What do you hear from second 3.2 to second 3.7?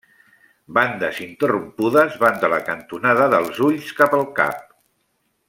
dels